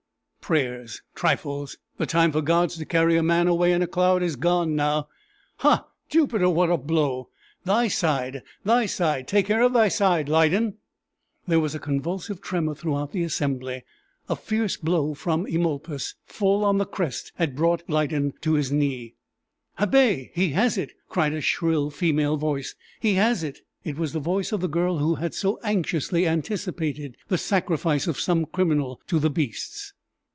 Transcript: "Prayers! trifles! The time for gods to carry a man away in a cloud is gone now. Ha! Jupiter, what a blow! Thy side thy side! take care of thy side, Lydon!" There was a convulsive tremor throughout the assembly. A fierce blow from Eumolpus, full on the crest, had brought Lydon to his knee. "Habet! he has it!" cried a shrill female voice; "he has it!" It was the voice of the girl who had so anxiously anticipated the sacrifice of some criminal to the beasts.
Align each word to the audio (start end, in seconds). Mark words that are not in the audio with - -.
"Prayers! 0.51 1.01
trifles! 1.15 1.77
The 1.95 2.05
time 2.05 2.33
for 2.33 2.41
gods 2.41 2.75
to 2.75 2.83
carry 2.83 3.15
a 3.15 3.23
man 3.23 3.47
away 3.47 3.71
in 3.71 3.81
a 3.81 3.87
cloud 3.87 4.21
is 4.21 4.35
gone 4.35 4.75
now. 4.75 5.07
Ha! 5.59 5.85
Jupiter, 6.09 6.49
what 6.49 6.69
a 6.69 6.75
blow! 6.75 7.29
Thy 7.63 7.87
side 7.87 8.43
thy 8.65 8.85
side! 8.85 9.29
take 9.29 9.45
care 9.45 9.61
of 9.61 9.71
thy 9.71 9.87
side, 9.87 10.27
Lydon!" 10.27 10.73
There 11.47 11.61
was 11.61 11.73
a 11.73 11.79
convulsive 11.79 12.41
tremor 12.41 12.75
throughout 12.75 13.13
the 13.13 13.23
assembly. 13.23 13.85
A 14.27 14.35
fierce 14.35 14.75
blow 14.75 15.13
from 15.13 15.47
Eumolpus, 15.47 16.15
full 16.25 16.65
on 16.65 16.79
the 16.79 16.85
crest, 16.85 17.31
had 17.37 17.55
brought 17.55 17.89
Lydon 17.89 18.33
to 18.41 18.55
his 18.55 18.73
knee. 18.73 19.15
"Habet! 19.79 20.31
he 20.33 20.49
has 20.49 20.77
it!" 20.77 20.91
cried 21.07 21.31
a 21.31 21.39
shrill 21.39 21.89
female 21.89 22.35
voice; 22.35 22.75
"he 22.99 23.13
has 23.13 23.41
it!" 23.41 23.59
It 23.85 23.97
was 23.97 24.11
the 24.11 24.19
voice 24.19 24.51
of 24.51 24.59
the 24.59 24.67
girl 24.67 24.97
who 24.97 25.15
had 25.15 25.33
so 25.33 25.59
anxiously 25.63 26.27
anticipated 26.27 27.15
the 27.29 27.37
sacrifice 27.37 28.05
of 28.05 28.19
some 28.19 28.45
criminal 28.45 28.99
to 29.07 29.17
the 29.17 29.29
beasts. 29.29 29.93